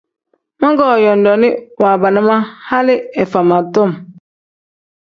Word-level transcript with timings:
Mogoo 0.61 0.97
yodooni 1.05 1.49
waabana 1.81 2.21
ma 2.29 2.37
hali 2.67 2.93
ifama 3.21 3.57
tom. 3.73 3.89